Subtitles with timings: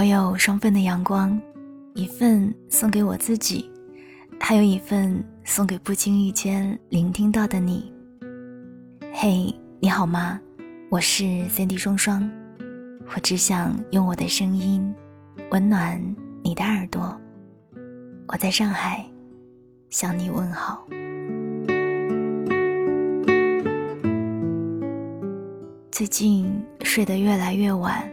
[0.00, 1.38] 我有双份的阳光，
[1.92, 3.70] 一份送给我自己，
[4.40, 7.92] 还有一份送给不经意间聆听到的你。
[9.12, 10.40] 嘿，你好吗？
[10.88, 12.26] 我是 Cindy 双双，
[13.14, 14.82] 我只想用我的声音
[15.50, 16.02] 温暖
[16.42, 17.14] 你的耳朵。
[18.26, 19.04] 我在上海
[19.90, 20.82] 向你问好。
[25.90, 26.50] 最近
[26.84, 28.10] 睡得越来越晚，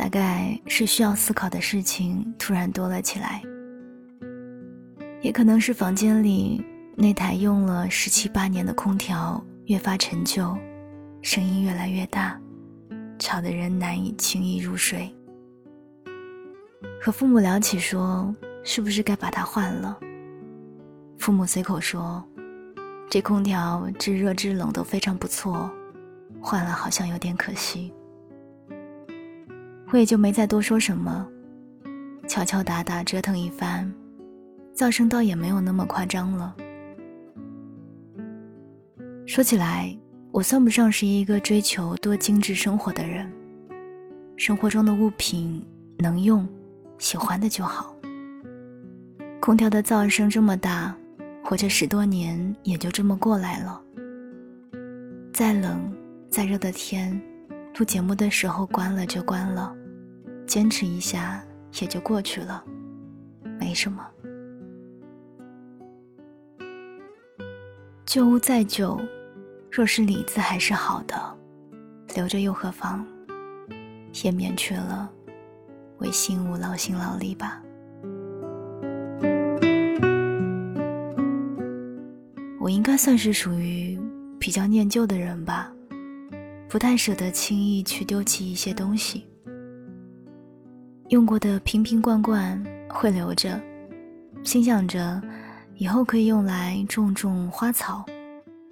[0.00, 3.42] 大概是需要思考的事情突然多了起来，
[5.20, 6.64] 也可能是房间里
[6.96, 10.56] 那台用了十七八年的空调越发陈旧，
[11.20, 12.40] 声音越来越大，
[13.18, 15.14] 吵得人难以轻易入睡。
[16.98, 20.00] 和父母聊起说，是不是该把它换了？
[21.18, 22.24] 父母随口说，
[23.10, 25.70] 这空调制热制冷都非常不错。
[26.40, 27.92] 换了好像有点可惜，
[29.92, 31.26] 我也就没再多说什么，
[32.28, 33.92] 敲敲打打折腾一番，
[34.74, 36.54] 噪声倒也没有那么夸张了。
[39.26, 39.96] 说起来，
[40.32, 43.30] 我算不上是一个追求多精致生活的人，
[44.36, 45.64] 生活中的物品
[45.98, 46.48] 能用、
[46.98, 47.94] 喜欢的就好。
[49.40, 50.94] 空调的噪声这么大，
[51.44, 53.80] 活这十多年也就这么过来了。
[55.32, 55.92] 再冷。
[56.30, 57.20] 再热的天，
[57.76, 59.74] 录节目的时候关了就关了，
[60.50, 61.40] 坚持一下
[61.80, 62.64] 也就过去了，
[63.60, 64.04] 没什么。
[68.04, 69.00] 旧物再旧，
[69.70, 71.38] 若是里子还是好的，
[72.16, 73.06] 留着又何妨？
[74.24, 75.08] 也免去了
[75.98, 77.62] 为新物劳心劳力吧。
[82.58, 83.96] 我应该算是属于
[84.40, 85.72] 比较念旧的人吧。
[86.68, 89.24] 不太舍得轻易去丢弃一些东西，
[91.10, 93.60] 用过的瓶瓶罐罐会留着，
[94.44, 95.20] 心想着
[95.74, 98.04] 以后可以用来种种花草，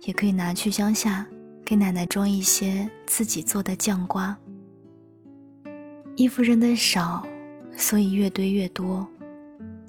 [0.03, 1.27] 也可以拿去乡下
[1.65, 4.37] 给奶奶装一些自己做的酱瓜。
[6.15, 7.27] 衣服扔的少，
[7.77, 9.04] 所以越堆越多，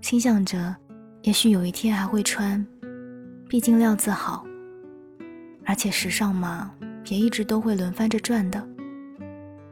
[0.01, 0.75] 心想着
[1.21, 2.65] 也许有一天还会穿，
[3.47, 4.43] 毕竟料子好，
[5.65, 6.71] 而且时尚嘛。
[7.07, 8.67] 也一直都会轮番着转的，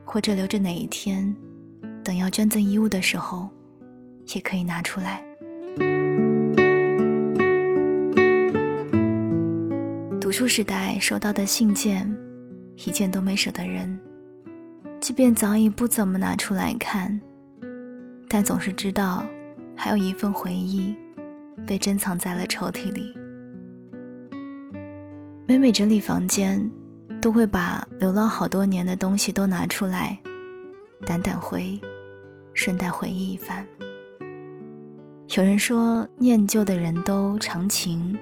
[0.03, 1.35] 或者留着哪一天，
[2.07, 3.49] 等要捐赠衣物的时候，
[4.33, 5.21] 也可以拿出来。
[10.21, 12.09] 读书时代收到的信件，
[12.85, 13.99] 一件都没舍得扔，
[15.01, 17.19] 即便早已不怎么拿出来看，
[18.29, 19.25] 但总是知道
[19.75, 20.95] 还有一份回忆，
[21.65, 23.13] 被珍藏在了抽屉里。
[25.45, 26.71] 每每整理房间。
[27.19, 30.17] 都会把流浪好多年的东西都拿出来，
[31.01, 31.77] 掸掸灰，
[32.57, 33.65] 顺带回忆一番。
[35.37, 38.17] 有人说念旧的人都长情，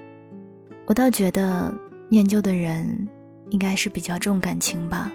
[0.85, 1.73] 我倒觉得
[2.09, 3.07] 念旧的人
[3.50, 5.09] 应该是比较重感情吧，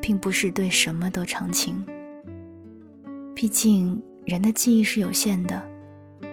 [0.00, 1.80] 并不是对什么都长情。
[3.36, 5.62] 毕竟人的记忆是有限的，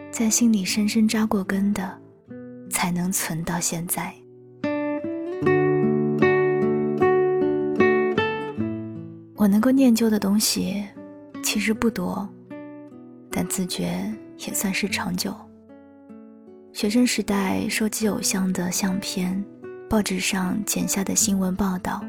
[0.09, 1.95] 在心里深深扎过根的，
[2.71, 4.11] 才能存到现在。
[9.35, 10.83] 我能够念旧的东西
[11.43, 12.27] 其实不多，
[13.31, 15.33] 但自觉也算是长久。
[16.71, 19.43] 学生时代收集偶像的相片，
[19.89, 22.03] 报纸上剪下的新闻报道，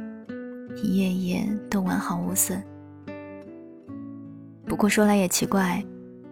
[0.76, 2.62] 一页页都完好无损。
[4.66, 5.82] 不过说来也奇怪，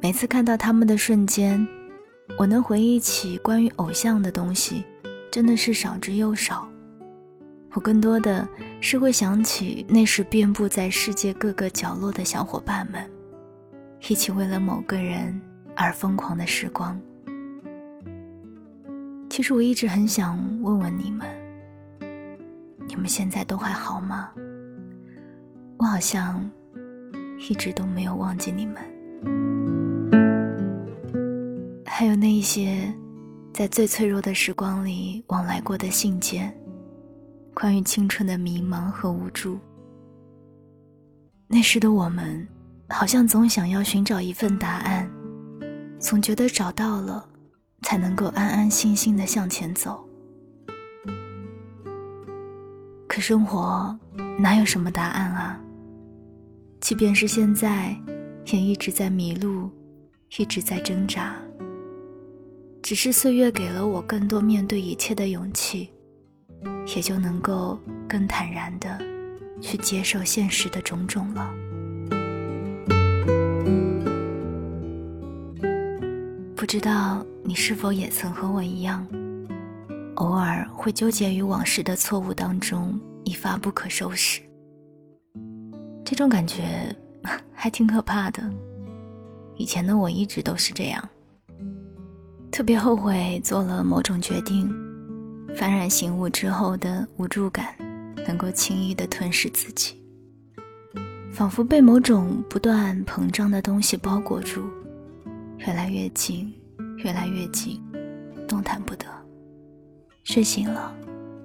[0.01, 1.67] 每次看到他们的瞬间，
[2.39, 4.85] 我能回忆起关于偶像的东西，
[5.33, 6.69] 真的是少之又少。
[7.75, 8.49] 我更多的
[8.81, 13.09] 是会想起那时遍布在世界各个角落的小伙伴们，
[14.09, 15.41] 一起为了某个人
[15.77, 16.99] 而疯狂的时光。
[19.29, 21.29] 其实我一直很想问问你们，
[22.89, 24.31] 你们现在都还好吗？
[25.77, 26.51] 我好像
[27.49, 28.77] 一直都没有忘记你们。
[31.85, 32.93] 还有那一些
[33.53, 36.53] 在最脆弱的时光里往来过的信件。
[37.61, 39.59] 关于青春的迷茫和无助，
[41.49, 42.47] 那时的我们，
[42.89, 45.11] 好像总想要寻找一份答案，
[45.99, 47.29] 总觉得找到了，
[47.83, 50.09] 才能够安安心心的向前走。
[53.09, 53.99] 可生活
[54.39, 55.61] 哪有什么答案啊？
[56.81, 58.01] 即便是现在，
[58.53, 59.69] 也一直在迷路，
[60.39, 61.35] 一直在挣扎。
[62.85, 65.91] 只是岁月给了我更多面对一切的勇气。
[66.95, 67.79] 也就能够
[68.09, 68.99] 更坦然的
[69.61, 71.55] 去接受现实的种种了。
[76.57, 79.07] 不知道你是否也曾和我一样
[80.17, 84.41] 偶尔会纠结于往事的错误当中一发不可收拾。
[86.05, 86.95] 这种感觉
[87.55, 88.43] 还挺可怕的。
[89.59, 91.09] 以前的我一直都是这样
[92.51, 94.73] 特别后悔做了某种决定
[95.57, 97.75] 幡然醒悟之后的无助感，
[98.27, 99.97] 能够轻易的吞噬自己，
[101.33, 104.63] 仿佛被某种不断膨胀的东西包裹住，
[105.59, 106.53] 越来越近，
[106.99, 107.83] 越来越近，
[108.47, 109.07] 动弹不得。
[110.25, 110.95] 睡醒了，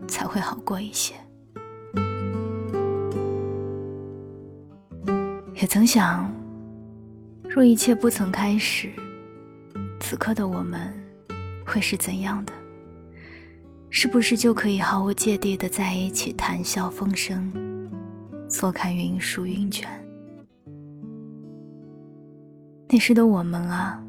[0.07, 1.15] 才会好过一些。
[5.55, 6.31] 也曾想。
[7.49, 8.91] 若一切不曾开始，
[9.99, 10.91] 此刻的我们
[11.63, 12.53] 会是怎样的？
[13.95, 17.53] 是不是就可以毫无芥蒂的在一起谈笑风生，
[18.49, 19.87] 坐看云舒云卷？
[22.89, 24.03] 那时的我们啊，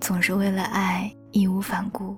[0.00, 2.16] 总是为了爱义无反顾，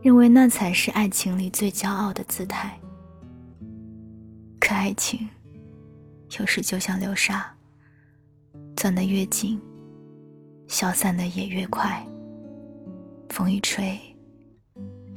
[0.00, 2.78] 认为那才是爱情里最骄傲的姿态。
[4.60, 5.28] 可爱情，
[6.38, 7.52] 有时就像流沙，
[8.76, 9.60] 攥得越紧。
[10.68, 12.06] 消散的也越快，
[13.28, 13.98] 风一吹，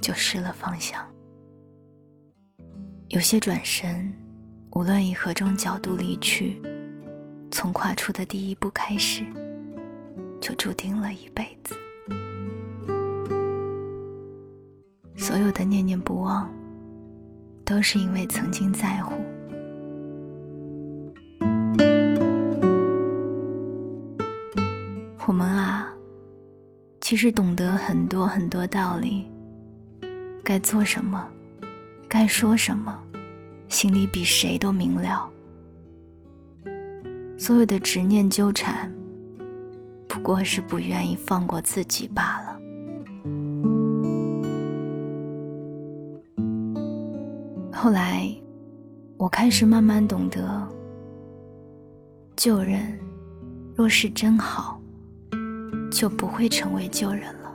[0.01, 0.99] 就失了方向。
[3.11, 4.09] 有些转身，
[4.71, 6.61] 无论以何种角度离去，
[7.51, 9.21] 从跨出的第一步开始，
[10.39, 11.75] 就注定了一辈子。
[15.17, 16.49] 所有的念念不忘，
[17.65, 19.13] 都是因为曾经在乎。
[25.27, 25.93] 我们啊，
[27.01, 29.29] 其实懂得很多很多道理。
[30.45, 31.29] 该做什么，
[32.13, 33.01] 该说什么，
[33.69, 35.31] 心里比谁都明了。
[37.37, 38.93] 所有的执念纠缠，
[40.09, 42.59] 不过是不愿意放过自己罢了。
[47.71, 48.29] 后来，
[49.15, 50.67] 我开始慢慢懂得，
[52.35, 52.99] 旧人
[53.73, 54.77] 若是真好。
[55.89, 57.53] 就不会成为旧人了。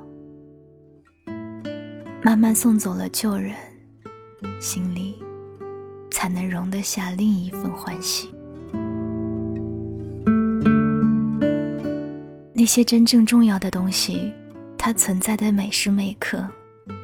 [2.23, 3.55] 慢慢送走了旧人，
[4.61, 5.17] 心里
[6.11, 8.31] 才能容得下另一份欢喜。
[12.53, 14.33] 那些真正重要的东西，
[14.77, 16.49] 它存在的每时每刻，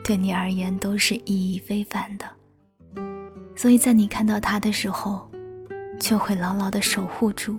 [0.03, 2.25] 对你而言都是意义非凡的。
[3.55, 5.31] 所以在你看到它的时候，
[6.01, 7.57] 就会牢牢的守护住。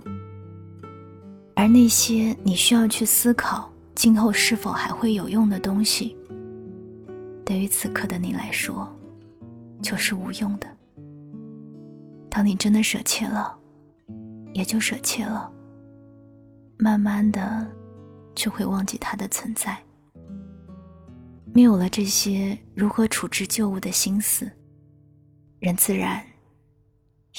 [1.54, 6.16] 而那些你需要去思考今后是否还会有用的东西，
[7.44, 8.93] 对于此刻的你来说，
[9.84, 10.66] 就是无用的。
[12.30, 13.56] 当你真的舍弃了，
[14.54, 15.52] 也就舍弃了，
[16.78, 17.70] 慢慢的
[18.34, 19.78] 就会忘记它的存在。
[21.52, 24.50] 没有了这些如何处置旧物的心思，
[25.60, 26.24] 人自然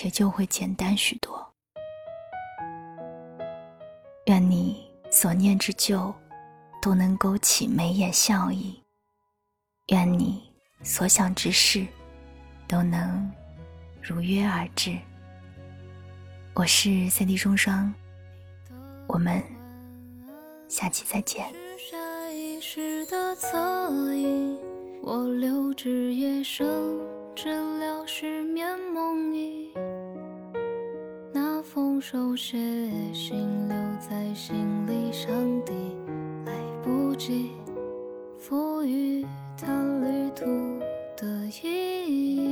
[0.04, 1.44] 也就会简单许多。
[4.28, 6.14] 愿你所念之旧，
[6.82, 8.82] 都能勾起眉眼笑意；
[9.88, 10.42] 愿你
[10.84, 11.86] 所想之事，
[12.68, 13.32] 都能
[14.02, 14.98] 如约而至。
[16.54, 17.94] 我是三 D 双双，
[19.08, 19.44] 我们
[20.68, 21.46] 下期再见。
[25.08, 26.66] 我留至夜深，
[27.36, 27.50] 治
[27.80, 29.70] 疗失眠梦呓。
[31.32, 32.58] 那封手写
[33.14, 33.38] 信
[33.68, 34.56] 留在心
[34.88, 35.30] 里，上
[35.64, 35.74] 帝
[36.46, 37.52] 来不及
[38.40, 39.24] 赋予
[39.56, 39.68] 它
[40.02, 40.46] 旅途
[41.16, 41.28] 的
[41.62, 42.45] 意义。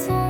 [0.00, 0.29] so